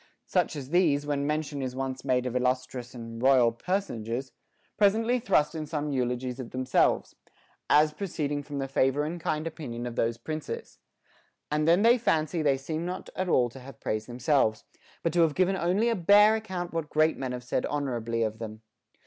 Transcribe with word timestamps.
Such 0.25 0.55
as 0.55 0.71
these, 0.71 1.05
when 1.05 1.27
mention 1.27 1.61
is 1.61 1.75
once 1.75 2.03
made 2.03 2.25
of 2.25 2.35
illustrious 2.35 2.95
and 2.95 3.21
royal 3.21 3.51
personages, 3.51 4.31
presently 4.75 5.19
thrust 5.19 5.53
in 5.53 5.67
some 5.67 5.91
eulogies 5.91 6.39
of 6.39 6.49
themselves, 6.49 7.15
as 7.69 7.93
pro 7.93 8.07
ceeding 8.07 8.43
from 8.43 8.57
the 8.57 8.67
favor 8.67 9.03
and 9.03 9.21
kind 9.21 9.45
opinion 9.45 9.85
of 9.85 9.95
those 9.95 10.17
princes; 10.17 10.79
and 11.51 11.67
then 11.67 11.83
they 11.83 11.99
fancy 11.99 12.41
they 12.41 12.57
seem 12.57 12.83
not 12.83 13.11
at 13.15 13.29
all 13.29 13.47
to 13.49 13.59
have 13.59 13.79
praised 13.79 14.07
themselves, 14.07 14.63
but 15.03 15.13
to 15.13 15.21
have 15.21 15.35
given 15.35 15.55
only 15.55 15.87
a 15.87 15.95
bare 15.95 16.33
account 16.35 16.73
what 16.73 16.89
great 16.89 17.15
men 17.15 17.31
have 17.31 17.43
said 17.43 17.67
honorably 17.67 18.23
of 18.23 18.39
them. 18.39 18.63